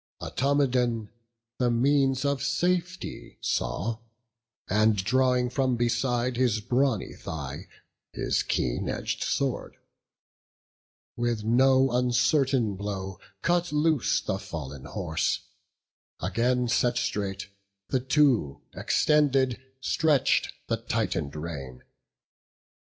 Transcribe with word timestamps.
Automedon 0.19 1.09
the 1.59 1.69
means 1.69 2.25
of 2.25 2.41
safety 2.41 3.37
saw; 3.39 3.99
And 4.67 4.95
drawing 4.97 5.51
from 5.51 5.75
beside 5.77 6.37
his 6.37 6.59
brawny 6.59 7.13
thigh 7.13 7.67
His 8.11 8.41
keen 8.41 8.89
edg'd 8.89 9.21
sword, 9.23 9.77
with 11.15 11.43
no 11.43 11.91
uncertain 11.91 12.75
blow 12.75 13.19
Cut 13.43 13.71
loose 13.71 14.19
the 14.21 14.39
fallen 14.39 14.85
horse; 14.85 15.41
again 16.19 16.67
set 16.67 16.97
straight, 16.97 17.49
The 17.89 17.99
two, 17.99 18.63
extended, 18.73 19.61
stretch'd 19.81 20.51
the 20.67 20.77
tightened 20.77 21.35
rein. 21.35 21.83